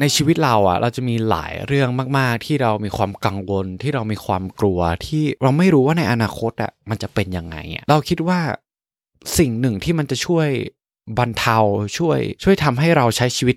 [0.00, 8.40] ในชีวิตเราอะเราจะมีหลายเรื่องมาก ๆ ที่เรามีความกังวลที่เรามีความกลัวที่เราไม่รู้ว่าในอนาคตอะมันจะเป็นยังไงอะเราคิดว่า
[9.38, 10.48] สิ่งหนึ่งที่มันจะช่วย
[11.18, 11.58] บรรเทา
[11.98, 13.56] ช่วย ช่วยทำให้เราใช้ชีวิต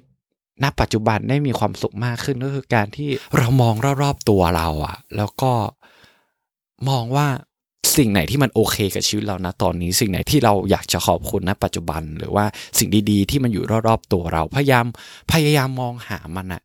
[0.64, 5.52] ณปัจจุบันได้มีความสุขมากขึ้นก็คือการที่เรามองรอบๆตัวเราอะ แล้วก็
[6.90, 7.28] มองว่า
[7.98, 12.46] สิ่งไหนที่มันโอเคกับชีวิตเรานะตอนนี้ สิ่งไหนที่เราอยากจะขอบคุณณปัจจุบัน หรือว่า
[12.78, 14.86] สิ่งดีๆ ที่มันอยู่รอบๆตัวเรา พยายาม
[15.32, 16.62] พยายามมองหามันอะ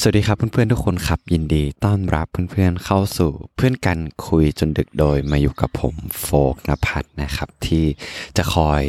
[0.00, 7.84] สวัสดีครับเพื่อนๆทุกคนครับยินดีต้อนรับเพื่อนๆเข้าสู่เพื่อนกันคุยจนดึกโดยมาอยู่กับผมโฟกนภัทรนะครับ ที่
[8.36, 8.82] จะคอย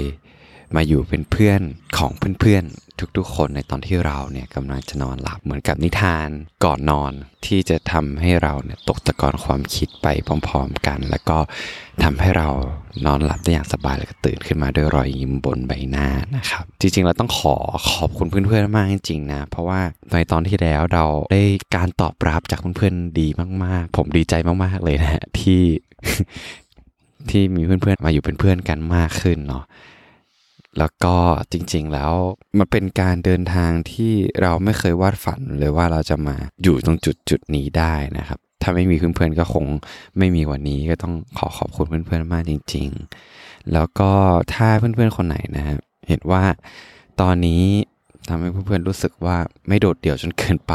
[0.76, 1.62] มาอยู่เป็นเพื่อน
[1.98, 6.28] ของเพื่อนๆ ทุกๆ คนในตอนที่เราเนี่ยกำลังจะนอนหลับเหมือนกับนิทาน
[6.66, 7.12] ก่อนนอน
[7.46, 10.08] ที่จะทำให้เราเนี่ยตกตะกอนความคิดไป
[10.48, 11.38] พร้อมๆกัน แล้วก็
[12.04, 12.50] ทำให้เรา
[13.06, 17.56] นอนหลับได้อย่างสบายแล้วก็ตื่นขึ้นมาด้วยรอยยิ้มบนใบหน้านะครับ จริงๆเราต้องขอ
[17.92, 19.80] ขอบคุณเพื่อนๆมากจริงๆนะเพราะว่า
[20.12, 21.44] ในตอนที่แล้วเราได้
[21.76, 23.28] การตอบรับจากเพื่อนๆดี
[23.66, 24.34] มากๆ ผมดีใจ
[24.64, 25.62] มากๆเลยนะที่
[27.30, 29.64] ที่มีเพื่อนๆมาอยู่เป็นเพื่อนกันมากขึ้นเนาะ
[30.78, 31.16] แล้วก็
[31.52, 32.14] จริงๆแล้ว
[32.60, 39.66] มันเป็นการเดินทางที่เราไม่เคยวาดฝันเลยว่าเราจะมาอยู่ตรงจุดจุดนี้ได้นะครับ ถ้าไม่มีเพื่อนๆก็คง
[40.18, 42.88] ไม่มีวันนี้ก็ต้องขอขอบคุณเพื่อนๆมากจริง
[43.30, 44.12] ๆ แล้วก็
[44.54, 46.44] ถ้าเพื่อนๆคนไหนนะครับเห็นว่า
[47.22, 47.64] ตอนนี้
[48.28, 50.74] ทำให้เพื่อนๆรู้สึกว่าไม่โดดเดี่ยวจนเกินไป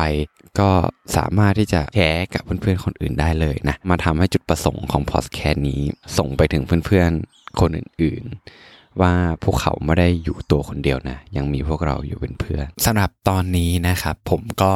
[0.59, 0.71] ก็
[1.17, 5.81] สามารถที่จะแชร์กับเพื่อนๆคนอื่นได้เลยนะ มาทำให้จุดประสงค์ของพอดแคสต์นี้
[6.19, 9.13] ส่งไปถึงเพื่อนๆคนอื่นๆ ว่า
[9.45, 14.73] พวกเขาไม่ได้อยู่ตัวคนเดียวนะ ยังมีพวกเราอยู่เป็นเพื่อนสำหรับตอนนี้นะครับ ผมก็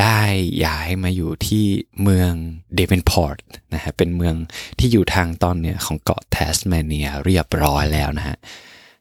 [0.00, 0.20] ได้
[0.64, 1.64] ย้ายมาอยู่ที่
[2.02, 2.32] เมือง
[2.76, 3.36] เดเวนพอร์ต
[3.74, 4.34] นะฮะเป็นเมือง
[4.78, 8.36] ที่อยู่ทางตอนเหนือของเกาะแทสเมเนียเรียบร้อยแล้วนะฮะ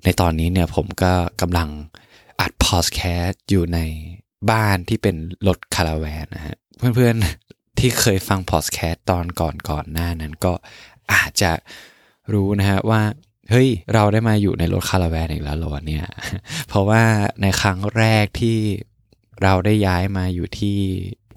[0.03, 1.69] ในตอนนี้เนี่ยผมก็กำลัง
[2.41, 3.79] อัดพอดแคสต์อยู่ใน
[4.51, 5.15] บ้านที่เป็น
[5.47, 6.55] รถคาราแวนนะฮะ
[6.95, 10.53] เพื่อนๆที่เคยฟังพอดแคสต์ตอนก่อนก่อนหน้านั้นก็
[11.13, 11.51] อาจจะ
[12.33, 13.01] รู้นะฮะว่า
[13.49, 16.05] เฮ้ย เราได้มาอยู่ในรถคาราแวนอีกแล้วหรอเนี่ย
[16.69, 17.03] เพราะว่า
[17.41, 18.57] ในครั้งแรกที่
[19.43, 20.79] เราได้ย้ายมาอยู่ที่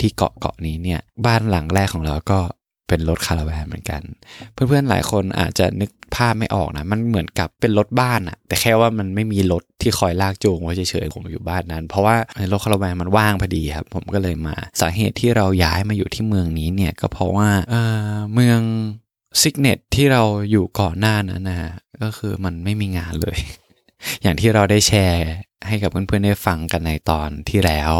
[0.01, 2.39] ที่เกาะเกาะนี้เนี่ย บ้านหลังแรกของเราก็
[2.89, 4.03] เป็นรถคาราแวนเหมือนกัน
[4.53, 17.75] เพื่อนๆหลายคนอาจจะนึกภาพไม่ออกนะ มันเหมือนกับเป็นรถบ้านอะแต่แค่ว่ามันไม่มีรถที่คอยลากจูงไว้เฉยๆผมอยู่บ้านนั้น เพราะว่าในรถคาราแวนมันว่างพอดีครับ ผมก็เลยมา สาเหตุที่เราย้ายมาอยู่ที่เมืองนี้เนี่ยก็เพราะว่าเอ
[18.13, 18.61] อเมือง
[19.41, 21.73] ซิกเนตที่เราอยู่ก่อนหน้านั้นนะฮะ
[22.03, 23.39] ก็คือมันไม่มีงานเลย
[24.23, 25.27] อย่างที่เราได้แชร์
[25.67, 27.93] ให้กับเพื่อนๆได้ฟังกันในตอนที่แล้ว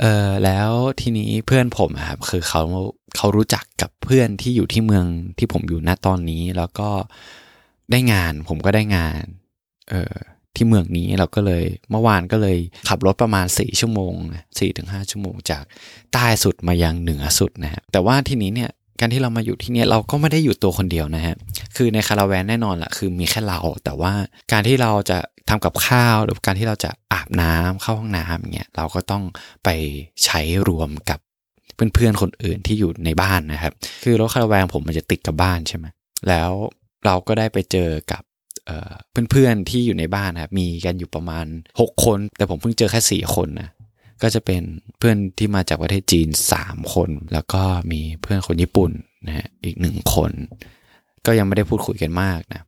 [0.00, 0.70] เออแล้ว
[1.00, 2.62] ทีนี้เพื่อนผมครับคือเขา
[3.16, 5.06] เขารู้จักกับเพื่อนที่อยู่ที่เมือง
[5.38, 6.90] ที่ผมอยู่ณตอนนี้ แล้วก็
[7.90, 9.22] ได้งานผมก็ได้งาน
[9.90, 10.14] เออ
[10.56, 12.58] ที่เมืองนี้เราก็เลยเมื่อวานก็เลย
[12.88, 14.12] ขับรถประมาณสี่ชั่วโมง
[14.58, 15.62] สี่ถึงห้าชั่วโมงจาก
[16.12, 21.36] ใต้สุดมายังเหนือสุดนะฮะแต่ว่าทีนี้เนี่ย การที่เรามาอยู่ที่นี่เราก็ไม่ได้อยู่ตัวคนเดียวนะฮะ
[21.76, 24.12] คือในคาราแวนแน่นอนแหละคือมีแค่เรา แต่ว่า
[24.52, 25.18] การที่เราจะ
[25.48, 29.22] ทำกับข้าวหรือการที่เราจะอาบน้ำเข้าห้องน้ำอย่างเงี้ยเราก็ต้อง
[29.64, 29.68] ไป
[30.24, 31.18] ใช้รวมกับ
[31.74, 33.72] เพื่อนๆคนอื่นที่อยู่ในบ้านนะครับ
[34.04, 35.86] คือรถคาราแวนผมมันจะติดกับบ้านใช่ไหม
[36.28, 36.50] แล้ว
[37.04, 38.22] เราก็ได้ไปเจอกับ
[39.30, 41.46] เพื่อนๆที่อยู่ในบ้านครับมีกันอยู่ประมาณ
[41.80, 43.68] 6 คน แต่ผมเพิ่งเจอแค่ 4 คนนะ
[44.22, 44.62] ก็จะเป็น
[44.98, 46.28] เพื่อนที่มาจากประเทศจีน
[46.60, 48.90] 3 คน แล้วก็มีเพื่อนคนญี่ปุ่น
[49.26, 50.30] นะฮะอีกหนึ่งคน
[51.26, 52.62] ก็ยังไม่ได้พูดคุยกันมากนะ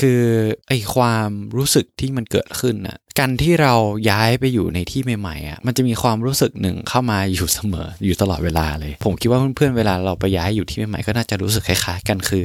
[0.00, 0.20] คือ
[0.68, 3.74] ไอความรู้สึกที่มันเกิดขึ้นนะ่ะการที่เรา
[4.10, 12.44] ย้ายไปอยู่ในที่ใหม่ๆอะ่ะมันจะมีความรู้สึกหนึ่งเข้ามาอยู่เสมออยู่ตลอดเวลาเลย ผมคิดว่าเพื่อนๆเวลาเราไปย้ายอยู่ที่ใหม่ๆก็น่าจะรู้สึกคล้ายๆกันคือ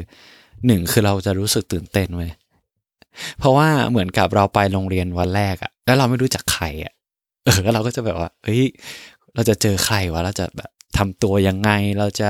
[0.67, 2.31] หนึ่งคือเราจะรู้สึกตื่นเต้นเว้ย
[3.39, 6.93] เพราะว่าเหมือนกับเราไปโรงเรียนวันแรกอะ่ะแล้วเราไม่รู้จักใครอะ่ะ
[7.45, 8.63] เออเราก็จะแบบว่าเฮ้ย
[9.35, 12.29] เราจะเจอใครวะเราจะแบบทำตัวยังไงเราจะ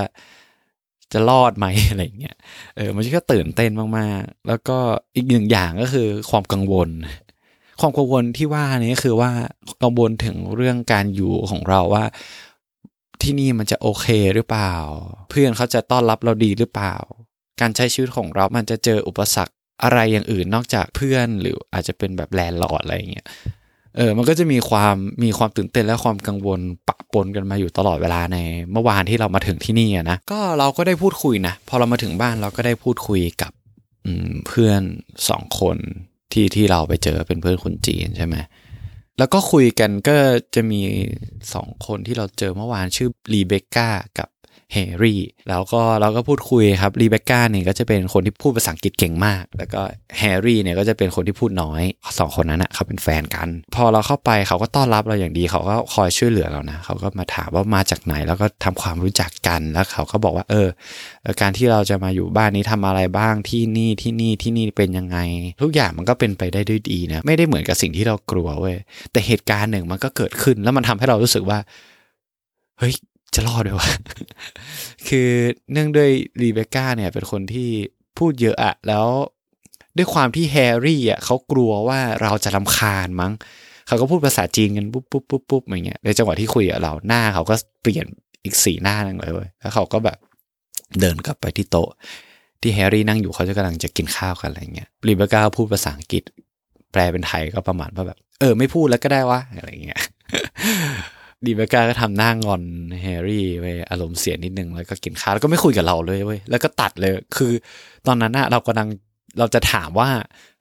[1.13, 2.35] จะรอดไหมอะไรเงี้ย
[2.77, 4.77] เออมันก็ตื่นเต้นมากๆ แล้วก็
[5.15, 6.89] อีกหนึ่งอย่างก็คือความกังวล
[7.79, 9.31] ความกังวลที่ว่านี้คือว่า
[9.83, 12.05] กังวลถึงเรื่องการอยู่ของเราว่า
[13.21, 14.73] ที่นี่มันจะโอเคหรือเปล่า
[15.29, 16.95] เพื่อนเขาจะต้อนรับเราดีหรือเปล่า
[17.61, 19.53] การใช้ชีวิตของเรามันจะเจออุปสรรค
[19.83, 23.27] อะไรอย่างอื่นนอกจากเพื่อนหรืออาจจะเป็นแบบแลนด์ลอดอะไรเงี้ย
[23.97, 28.37] เออมันก็จะมีความมีความตื่นเต้นและความกังวลปะปนกันมาอยู่ตลอดเวลาใน
[28.71, 33.51] เมื่อวานที่เรามาถึงที่นี่นะก็เราก็ได้พูดคุยนะพอเรามาถึงบ้านเราก็ได้พูดคุยกับ
[34.47, 34.81] เพื่อน
[35.29, 35.77] สองคน
[36.31, 38.35] ที่ที่เราไปเจอเป็นเพื่อนคนจีนใช่ไหม
[39.17, 40.15] แล้วก็คุยกันก็
[40.55, 40.81] จะมี
[41.53, 44.27] สองคนที่เราเจอเมื่อวานชื่อรีเบคก้ากับ
[44.73, 49.81] แฮรี่ แล้วก็เราก็พูดคุยครับรีเบคก้าเนี่ยก็จะเป็นคนที่พูดภาษาอังกฤษเก่งมาก แล้วก็
[50.19, 51.81] แฮร์รี่เนี่ยก็จะเป็นคนที่พูดน้อย
[52.19, 60.67] สองคนนั้นนะเขาเป็นแฟนกัน พอเราเข้าไปเขาก็ต้อนรับเราอย่างดีเขาก็คอยช่วยเหลือเรานะเขาก็มาถามว่ามาจากไหนแล้วก็ทำความรู้จักกันแล้วเขาก็บอกว่าเออ
[61.41, 65.17] การที่เราจะมาอยู่บ้านนี้ทำอะไรบ้างที่นี่ที่นี่ที่นี่เป็นยังไง
[65.61, 68.75] ทุกอย่างมันก็เป็นไปได้ด้วยดีนะไม่ได้เหมือนกับสิ่งที่เรากลัวเว้ย
[69.11, 71.59] แต่เหตุการณ์หนึ่งมันก็เกิดขึ้นแล้วมันทำให้เรารู้สึกว่า
[72.79, 72.93] เฮ้ย
[73.33, 73.89] จะรอดด้วยวะ
[75.07, 75.29] คือ
[75.71, 76.09] เนื่องด้วย
[76.41, 77.69] รีเบคก้าเนี่ยเป็นคนที่
[78.17, 79.05] พูดเยอะอะแล้ว
[79.97, 83.31] ด้วยความที่แฮร์รี่อะเขากลัวว่าเราจะลำคาญมั้ง
[83.87, 88.05] เขาก็พูดภาษาจีนกันปุ๊บปุ๊บปุ๊บปุ๊บอย่างเงี้ยในจังหวะที่คุยกับเราหน้าเขาก็เปลี่ยน
[88.43, 90.17] อีกสีหน้าหนึ่งเลยเว้ยแล้วเขาก็แบบ
[90.99, 91.89] เดินกลับไปที่โต๊ะ
[92.61, 96.23] ที่แฮร์รี่นั่งอยู่เขาจะกำลังจะกินข้าวกันอะไรเงี้ยรีเบคก้าพูดภาษาอังกฤษ
[96.91, 99.99] แปลเป็นไทยก็ประมาณว่าแบบ เออ ไม่พูดแล้วก็ได้วะอะไรเงี้ย
[101.45, 102.63] รีเบคก้าก็ทำหน้างอน
[103.01, 107.51] แฮร์รี่ไปอารมณ์เสียนิดนึงแล้วก็กินข้าวแล้วก็ไม่คุยกับเราเลยเว้ยแล้วก็ตัดเลยคือ
[108.07, 108.87] ตอนนั้นอะเรากำลัง
[109.39, 110.09] เราจะถามว่า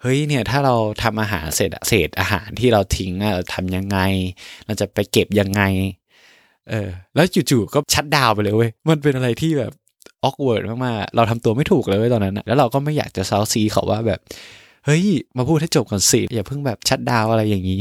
[0.02, 3.98] เฮ้ยเนี่ยถ้าเราทำอาหารเสร็จเศษอาหารที่เราทิ้งอะเราทำยังไง
[4.66, 5.62] เราจะไปเก็บยังไง
[6.70, 9.72] เออ แล้วจู่ๆก็ shut down ไปเลยเว้ยมันเป็นอะไรที่แบบ
[10.24, 14.20] awkward มากๆเราทำตัวไม่ถูกเลยเว้ยตอนนั้นแล้วเราก็ไม่อยากจะเซ้าซี้เขาว่าแบบ
[14.84, 15.02] เฮ้ย
[15.36, 17.80] มาพูดให้จบก่อนสิ อย่าเพิ่งแบบ shut down อะไรอย่างนี้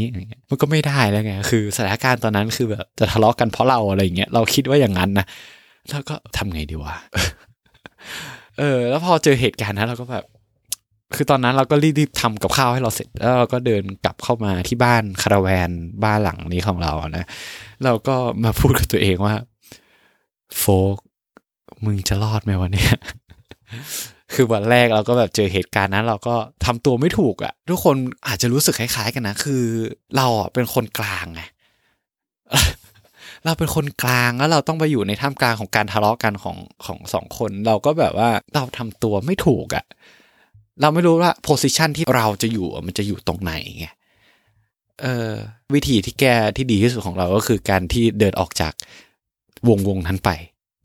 [0.50, 5.26] มันก็ไม่ได้แล้วไง คือสถานการณ์ตอนนั้นคือแบบจะทะเลาะกันเพราะเราอะไรอย่างเงี้ย เราคิดว่าอย่างนั้นนะ
[5.90, 6.96] แล้วก็ทำไงดีวะ
[8.60, 10.26] เออ แล้วพอเจอเหตุการณ์นั้นเราก็แบบ
[11.16, 15.70] คือตอนนั้นเราก็รีบๆทำกับข้าวให้เราเสร็จ แล้วเราก็เดินกลับเข้ามาที่บ้านคาราแวน
[16.04, 17.26] บ้านหลังนี้ของเรานะ
[17.84, 19.36] เราก็มาพูดกับตัวเองว่า
[20.58, 20.64] โฟ
[20.96, 20.98] ก
[21.86, 22.88] มึงจะรอดไหมวันนี้
[24.34, 26.36] คือวันแรกเราก็แบบเจอเหตุการณ์นั้น เราก็
[26.66, 27.96] ทำตัวไม่ถูกอะ่ะ ทุกคน
[28.28, 29.64] อาจจะรู้สึกคล้าย ๆ กันนะ คือ
[30.18, 31.42] เราอะเป็นคนกลางไง
[33.46, 39.86] เราเป็นคนกลางแล้วเราต้องไปอยู่ในท่ามกลางของการทะเลาะกันของของสองคน เราก็แบบว่าเราทำตัวไม่ถูกอะ่ะ
[40.82, 43.88] เราไม่รู้ว่าโพสิชันที่เราจะอยู่มันจะอยู่ตรงไหนไง
[45.02, 45.32] เออ
[45.76, 48.74] วิธีที่แก้ที่ดีที่สุดของเราก็คือการที่เดินออกจาก
[49.68, 50.30] วงวงนั้นไป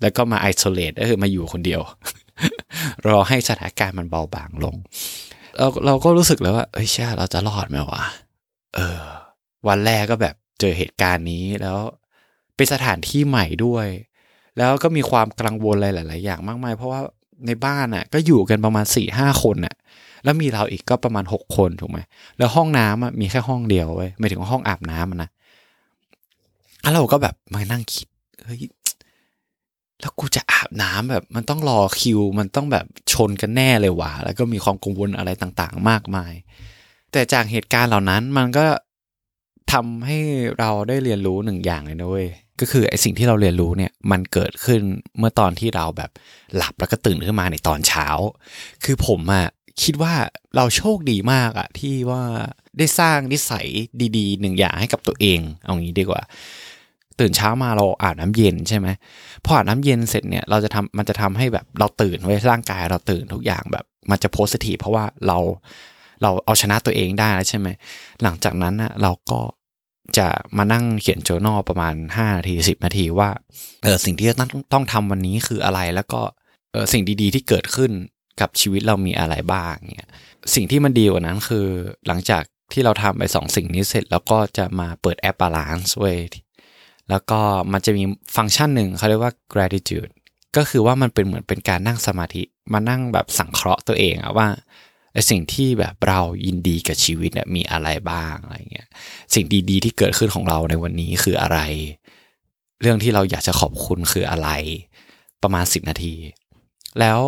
[0.03, 1.81] แล้วก็มาไอโซเลตก็คือมาอยู่คนเดียว
[3.07, 4.77] รอให้สถานการณ์มันเบาบางลง
[5.59, 8.03] เราเราก็รู้สึกแล้วว่าเอ้ยช่เราจะรอดไหมวะ
[8.75, 9.01] เออ
[9.69, 11.79] วันแรกก็แบบเจอเหตุการณ์นี้แล้ว
[12.57, 13.87] เป็นสถานที่ใหม่ด้วย
[14.59, 17.01] แล้วก็มีความกังวลอะไรหลาย ๆ อย่างมากมาย เพราะว่า
[17.47, 19.75] ในบ้านอะ ก็อยู่กันประมาณสี่ห้าคนอะ
[20.25, 21.99] แล้วมีเราอีกก็ประมาณหกคนถูกไหม
[22.39, 25.29] แล้วห้องน้ำอะมีแค่ห้องเดียวเว้ยไม่ถึงห้องอาบน้ำนะ
[26.83, 28.07] แล้วเราก็แบบมานั่งคิด
[28.45, 28.59] เฮ้ย
[30.01, 36.33] แล้วกูจะอาบน้ำแบบ มันต้องรอคิว มันต้องแบบชนกันแน่เลยว่ะแล้วก็มีความกังวลอะไรต่างๆ มากมาย
[37.13, 38.65] แต่จากเหตุการณ์เหล่านั้นมันก็
[39.73, 40.19] ทำให้
[40.59, 42.29] เราได้เรียนรู้หนึ่งอย่างเลยนะเว้ย
[42.61, 44.81] ก็คือไอสิ่งที่เราเรียนรู้เนี่ยมันเกิดขึ้น
[45.19, 46.11] เมื่อตอนที่เราแบบ
[46.57, 48.07] หลับแล้วก็ตื่นขึ้นมาในตอนเช้า
[48.85, 49.47] คือผมอะ
[49.83, 50.15] คิดว่า
[50.57, 52.23] เราโชคดีมากอะที่ว่า
[52.79, 53.67] ได้สร้างนิสัย
[54.17, 56.23] ดีๆหนึ่งอย่างให้กับตัวเอง เอางี้ดีกว่า
[57.21, 58.89] ตื่นเช้ามาเราอาบน้ำเย็นใช่ไหม
[59.45, 65.39] พออาบน้ำเย็นเสร็จเนี่ยเราจะทำมันจะทำให้แบบเราตื่นไว้ร่างกายเราตื่นทุกอย่างแบบมันจะโพสิทีฟเพราะว่าเรา
[66.23, 67.69] เราเอาชนะตัวเองได้แล้วใช่ไหม
[68.23, 69.41] หลังจากนั้นนะเราก็
[70.19, 73.29] จะมานั่งเขียนโจโนประมาณ5นาที10 นาทีว่า
[73.83, 76.21] เออสิ่งที่ต้องต้องทำวันนี้คืออะไรแล้วก็
[76.73, 77.91] เออสิ่งดีๆ ที่เกิดขึ้น
[78.41, 80.11] กับชีวิตเรามีอะไรบ้างเนี่ย
[80.55, 81.67] สิ่งที่มันดีกว่านั้นคือ
[82.07, 82.43] หลังจาก
[82.73, 86.19] ที่เราทำไปสองสิ่งนี้เสร็จ แล้วก็จะมาเปิดแอป Balance เว้ย
[87.11, 87.41] แล้วก็
[87.73, 88.03] มันจะมี
[88.37, 90.13] ฟังก์ชันหนึ่งเขาเรียกว่า gratitude
[90.57, 92.43] ก็คือว่ามันเป็นเหมือนเป็นการนั่งสมาธิ
[92.73, 94.49] มานั่งแบบสังเคราะห์ตัวเองอะว่า
[95.13, 98.89] ไอสิ่งที่แบบเรายินดีกับชีวิตเนี่ยมีอะไรบ้างอะไรเงี้ย
[99.35, 101.59] สิ่งดีๆ ที่เกิดขึ้นของเราในวันนี้คืออะไร
[102.81, 104.49] เรื่องที่เราอยากจะขอบคุณคืออะไร
[105.43, 106.15] ประมาณสิบนาที
[107.01, 107.21] แล้ว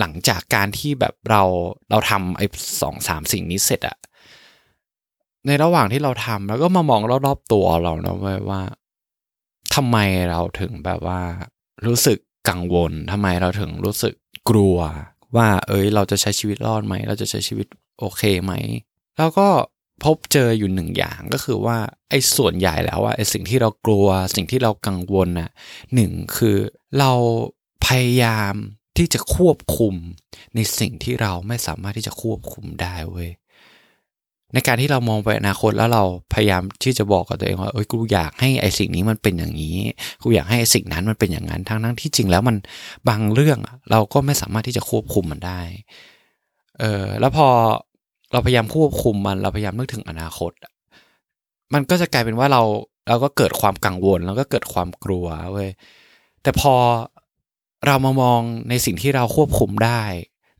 [0.00, 1.42] หลังจากการที่แบบเรา
[1.90, 2.46] เราทำไอ้
[2.82, 3.96] สองสามสิ่งนี้เสร็จอะ
[5.46, 8.16] ในระหว่างที่เราทำแล้วก็มามองรอบๆตัวเราเนาะ
[8.50, 8.62] ว่า
[9.78, 9.98] ทำไม
[10.30, 11.20] เราถึงแบบว่า
[11.86, 12.18] รู้สึก
[12.48, 14.14] กังวลทำไมเราถึงรู้สึก
[14.50, 14.78] กลัว
[15.36, 17.66] ว่า เอ้ย เราจะใช้ชีวิตรอดไหม เราจะใช้ชีวิต
[17.98, 18.52] โอเคไหม
[19.18, 19.48] แล้วก็
[20.04, 21.78] พบเจออยู่หนึ่งอย่างก็คือว่า
[22.10, 24.06] ไอ้ส่วนใหญ่แล้วว่าไอ้สิ่งที่เรากลัว
[24.36, 25.50] สิ่งที่เรากังวลน่ะ
[25.94, 26.56] หนึ่งคือ
[26.98, 27.12] เรา
[27.86, 28.54] พยายาม
[28.96, 29.94] ที่จะควบคุม
[30.54, 33.30] ในสิ่งที่เราไม่สามารถที่จะควบคุมได้เว้ย
[34.54, 36.02] ในการที่เรามองไปอนาคตแล้วเรา
[36.34, 39.78] พยายามที่จะบอกกับตัวเองว่าเอ้ยกูอยากให้ไอสิ่งนี้มันเป็นอย่างนี้
[40.22, 42.56] กูอยากให้ไอ้สิ่งนั้นมันเป็นอย่างนั้นทั้งทั้งที่จริงแล้วมัน
[43.08, 43.58] บางเรื่อง
[43.90, 45.60] เราก็ไม่สามารถที่จะควบคุมมันได้
[46.80, 47.48] เออแล้วพอ
[48.32, 50.52] เราพยายามควบคุมมันเราพยายามนึกถึงอนาคต
[51.74, 52.62] มันก็จะกลายเป็นว่าเรา
[53.08, 55.70] เราก็เกิดความกังวลแล้วก็เกิดความกลัวเว้ย
[56.42, 56.74] แต่พอ
[57.86, 60.02] เรามามองในสิ่งที่เราควบคุมได้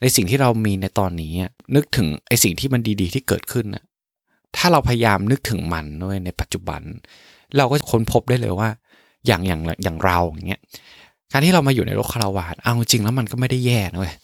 [0.01, 1.33] ในสิ่งที่เรามีในตอนนี้
[1.75, 3.85] นึกถึงไอ้สิ่งที่มันดีๆ ที่เกิดขึ้นนะ
[4.57, 6.83] ถ้าเราพยายามนึกถึงมันด้วยในปัจจุบัน
[7.57, 8.69] เราก็ค้นพบได้เลยว่า
[9.27, 10.63] อย่างอย่างอย่างเราอย่างเงี้ย
[11.33, 14.15] การที่เรามาอยู่ในรถคาราวานเอาจริงแล้วมันก็ไม่ได้แย่นะเว้ย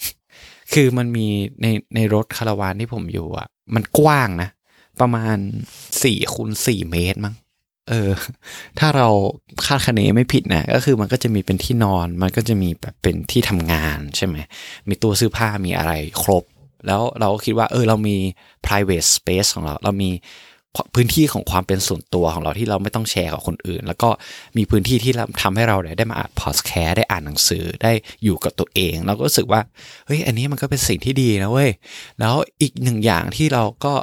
[0.72, 1.26] คือมันมี
[1.62, 4.48] ในในรถคาราวานที่ผมอยู่อะ มันกว้างนะ
[5.00, 5.36] ประมาณ
[6.02, 7.34] สี่คูณสี่เมตรมั้ง
[7.88, 8.10] เออ
[8.78, 9.08] ถ้าเรา
[9.64, 14.36] คาดคะเนไม่ผิดนะ ก็คือมันก็จะมีเป็นที่นอน มันก็จะมีแบบเป็นที่ทำงานใช่ไหม
[14.88, 16.44] มีตู้เสื้อผ้ามีอะไรครบ
[16.86, 18.16] แล้วเราก็คิดว่า เออ เรามี
[18.66, 20.10] private space ของเรา เรามี
[20.94, 24.10] พื้นที่ของความเป็นส่วนตัวของเราที่เราไม่ต้องแชร์กับคนอื่น แล้วก็
[24.56, 25.12] มีพื้นที่ที่
[25.42, 27.92] ทำให้เราได้มาอ่านพอดแคสต์ได้อ่านหนังสือได้
[28.24, 29.60] อยู่กับตัวเอง เราก็รู้สึกว่า
[30.06, 31.70] เฮ้ยอันนี้มันก็เป็นสิ่งที่ดีนะเว้ย
[32.20, 33.94] แล้วอีกหนึ่งอย่างที่เราก็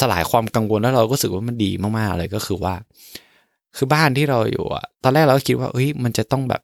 [0.00, 2.74] สลายความกังวลแล้วเราก็รู้สึกว่ามันดีมากๆเลยก็คือว่า
[3.76, 6.62] คือบ้านที่เราอยู่อะตอนแรกเราก็คิดว่าเฮ้ยมันจะต้องแบบ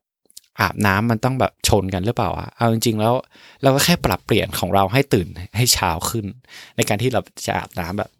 [0.60, 3.14] อาบน้ำมันต้องแบบชนกันหรือเปล่าอะเอาจริงๆแล้ว
[3.62, 6.24] เราก็แค่ปรับเปลี่ยนของเราให้ตื่นให้เช้าขึ้น
[6.76, 8.10] ในการที่เราจะอาบน้ำแบบ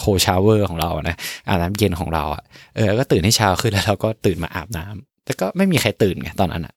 [0.00, 1.16] cold shower ของเรานะ
[1.48, 2.42] อาบน้ำเย็นของเราอะ
[2.76, 6.74] เออก็ตื่นให้เช้าขึ้นแล้วเราก็ตื่นมาอาบน้ำแต่ก็ไม่มีใครตื่นไงตอนนั้นอะ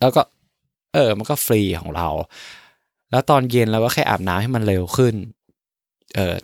[0.00, 0.22] แล้วก็
[0.94, 2.08] เออ มันก็ฟรีของเรา
[3.10, 5.14] แล้วตอนเย็นเราก็แค่อาบน้ำให้มันเร็วขึ้น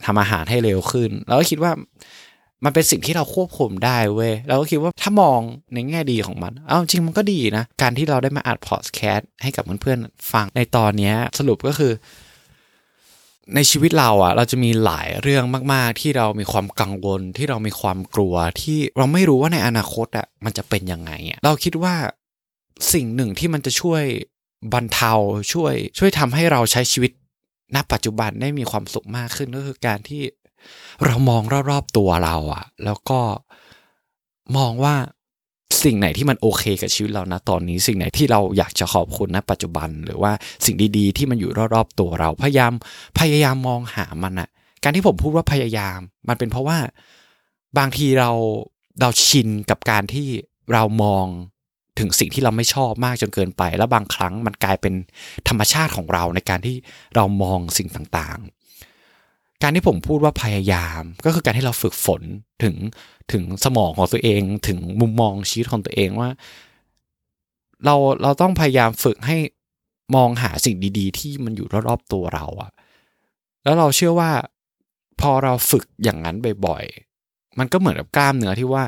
[0.04, 1.72] ทำอาหารให้เร็วขึ้นเราก็คิดว่า
[2.64, 5.40] มันเป็นสิ่งที่เราควบคุมได้เว้ยเราก็คิดว่าถ้ามอง
[5.74, 11.92] ในแง่ดีของมัน เอาจริงมันก็ดีนะ การที่เราได้มาอัดพอดแคสต์ให้กับเพื่อนๆฟังในตอนนี้สรุปก็คือ
[13.54, 21.94] ในชีวิตเราอะเราจะมีหลายเรื่องมาก ๆ ที่เรามีความกังวลที่เรามีความกลัวที่เราไม่รู้ว่าในอนาคตอะมันจะเป็นยังไงอะเราคิดว่า
[22.92, 24.02] สิ่งหนึ่งที่มันจะช่วย
[24.72, 25.12] บรรเทา
[25.52, 27.12] ช่วย ช่วยทำให้เราใช้ชีวิต
[27.74, 30.22] ณปัจจุบันได้มีความสุขมากขึ้นก็คือการที่
[31.04, 33.20] เรามองรอบๆตัวเราอะแล้วก็
[34.56, 34.94] มองว่า
[35.84, 40.32] สิ่งไหนที่มันโอเคกับชีวิตเรานะตอนนี้ สิ่งไหนที่เราอยากจะขอบคุณณปัจจุบัน หรือว่า
[40.64, 42.72] สิ่งดีๆ ที่มันอยู่รอบๆตัวเรา พยายาม
[43.18, 44.48] พยายามมองหามันอะ
[44.82, 45.98] การที่ผมพูดว่าพยายาม
[46.28, 46.78] มันเป็นเพราะว่า
[47.78, 48.30] บางทีเรา
[49.00, 50.28] เราชินกับการที่
[50.72, 51.26] เรามอง
[52.00, 54.94] ถึงสิ่งที่เราไม่ชอบมากจนเกินไป แล้วบางครั้งมันกลายเป็น
[55.48, 56.76] ธรรมชาติของเราในการที่
[57.14, 62.22] เรามองสิ่งต่างๆ การที่ผมพูดว่าพยายามก็คือการที่เราฝึกฝน
[62.62, 62.74] ถึง
[63.32, 66.28] ถึงสมองของตัวเอง ถึงมุมมองชีวิตของตัวเองว่า
[67.84, 69.36] เราเราต้องพยายามฝึกให้
[70.14, 72.72] มองหาสิ่งดี ๆ ที่มันอยู่รอบๆตัวเราอะ
[73.64, 74.30] แล้วเราเชื่อว่า
[75.20, 78.84] พอเราฝึกอย่างนั้นบ่อยๆ มันก็เหมือนกับกล้ามเนื้อที่ว่า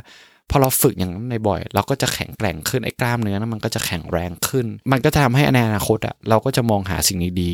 [0.53, 7.53] พอเราฝึกอย่างนั้นในบ่อย เราก็จะแข็งแกร่งขึ้นไอ้กล้ามเนื้อนั้นมันก็จะแข็งแรงขึ้น มันก็จะทำให้ในอนาคตอะเราก็จะมองหาสิ่งดี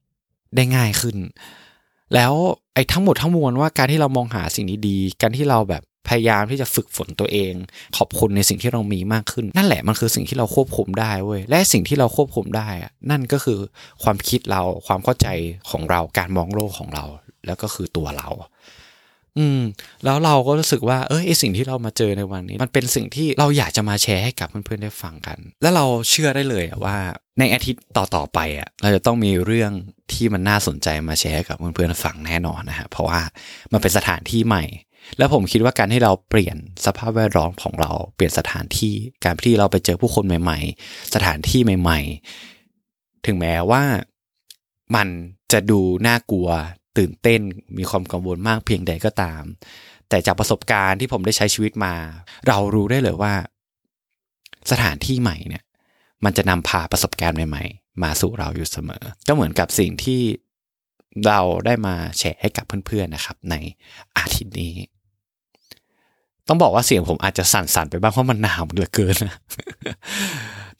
[0.00, 1.16] ๆได้ง่ายขึ้น
[2.14, 2.32] แล้ว
[2.74, 7.52] ไอ้ทั้งหมดทั้งมวลว่าการที่เรามองหาสิ่งดีๆการที่เราแบบพยายามที่จะฝึกฝนตัวเอง
[7.96, 13.58] ขอบคุณในสิ่งที่เรามีมากขึ้น นั่นแหละมันคือสิ่งที่เราควบคุมได้เว้ยและสิ่งที่เราควบคุมได้อะนั่นก็คือ
[14.02, 15.28] ความคิดเราความเข้าใจ
[15.70, 17.04] ของเราการมองโลกของเรา
[17.46, 18.28] แล้วก็คือตัวเรา
[19.38, 19.60] อืม
[20.04, 26.96] แล้วเราก็รู้สึกว่าเออไอสิ่งที่เรามาเจอในวันนี้ มันเป็นสิ่งที่เราอยากจะมาแชร์ให้กับเพื่อนๆได้ฟังกัน แล้วเราเชื่อได้เลยว่า
[27.38, 29.72] ในอาทิตย์ต่อๆไปอะเราจะต้องมีเรื่อง
[30.12, 33.20] ที่มันน่าสนใจมาแชร์ให้กับเพื่อนๆฟังแน่นอนนะฮะเพราะว่า
[33.72, 34.64] มันเป็นสถานที่ใหม่
[35.18, 42.00] แล้วผมคิดว่าการที่เราเปลี่ยนสภาพแวดล้อมของเราเปลี่ยนสถานที่การที่เราไปเจอผู้คนใหม่ ๆ สถานที่ใหม่
[42.62, 43.82] ๆ ถึงแม้ว่า
[44.96, 45.08] มัน
[45.52, 46.48] จะดูน่ากลัว
[46.98, 47.40] ตื่นเต้น
[47.78, 49.42] มีความกังวลมากเพียงใดก็ตาม
[50.08, 51.94] แต่จากประสบการณ์ที่ผมได้ใช้ชีวิตมา
[52.48, 53.32] เรารู้ได้เลยว่า
[54.70, 55.64] สถานที่ใหม่เนี่ย
[56.24, 60.20] มันจะนำพาประสบการณ์ใหม่ๆ มาสู่เราอยู่เสมอ ก็เหมือนกับสิ่งที่
[61.26, 63.54] เราได้มาแชร์ให้กับเพื่อนๆนะครับ ใน
[64.16, 64.74] อาทิตย์นี้
[66.48, 69.16] ต้องบอกว่าเสียงผมอาจจะสั่นๆไปบ้างเพราะมันหนาวเหลือเกิน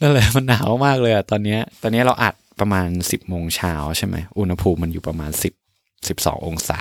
[0.00, 5.52] นั่นแหละมันหนาวมากเลยอะตอนนี้ตอนนี้เราอัดประมาณสิบโมงเช้าใช่ไหมอุณหภูมิมันอยู่ประมาณสิบ
[6.24, 6.80] 12 องศา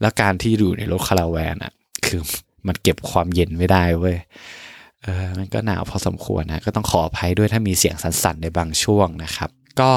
[0.00, 1.72] แล้วการที่อยู่ในรถคาราแวนอะ
[2.06, 2.20] คือ
[2.66, 4.16] มันเก็บความเย็นไม่ได้เว้ย
[5.02, 9.50] เออมันก็หนาวพอสมควรนะ ก็ต้องขออภัยด้วยถ้ามีเสียงสั่นๆในบางช่วงนะครับ
[9.80, 9.90] ก็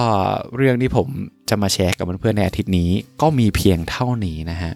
[0.56, 1.08] เรื่องที่ผม
[1.50, 2.90] จะมาแชร์กับเพื่อนๆในอาทิตย์นี้
[3.22, 4.74] ก็มีเพียงเท่านี้นะฮะ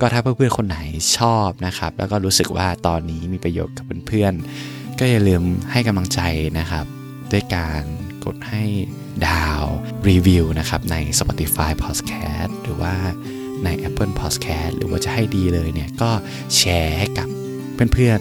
[0.00, 0.78] ก็ถ้าเพื่อนๆคนไหน
[1.18, 6.20] ชอบนะครับ แล้วก็รู้สึกว่าตอนนี้มีประโยชน์กับเพื่อนๆก็อย่าลืมให้กำลังใจ
[6.58, 6.86] นะครับ
[7.32, 7.82] ด้วยการ
[8.24, 8.62] กดให้
[9.28, 9.64] ดาว
[10.08, 12.94] รีวิวนะครับใน Spotify Podcast หรือว่า
[13.64, 16.10] ใน Apple Podcast หรือว่าจะให้ดีเลยเนี่ยก็
[16.56, 17.28] แชร์ให้กับ
[17.94, 18.20] เพื่อน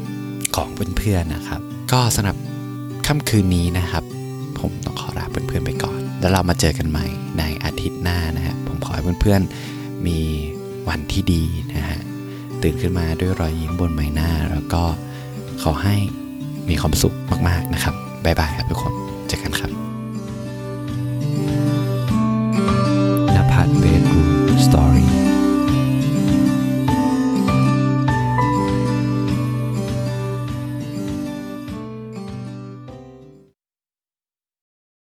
[0.00, 0.68] ๆของ
[0.98, 1.60] เพื่อนๆนะครับ
[1.92, 2.36] ก็สำหรับ
[3.06, 4.04] ค่ำคืนนี้นะครับ
[4.60, 7.06] ผมต้องขอลาเพื่อนๆไปก่อน แล้วเรามาเจอกันใหม่
[7.38, 10.18] ในอาทิตย์หน้านะฮะผมขอให้เพื่อนๆมี
[10.88, 11.42] วันที่ดี
[11.74, 11.98] นะฮะ
[12.62, 14.82] ตื่นขึ้นมาด้วยรอยยิ้มบนใบหน้า แล้วก็
[15.62, 15.96] ขอให้
[16.68, 17.14] มีความสุข
[17.48, 18.92] มากๆนะครับบ๊ายบายครับทุกคน
[19.28, 19.97] เจอกันครับ